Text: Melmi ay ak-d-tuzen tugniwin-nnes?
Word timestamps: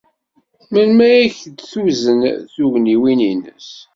Melmi 0.71 1.03
ay 1.07 1.19
ak-d-tuzen 1.27 2.21
tugniwin-nnes? 2.53 3.69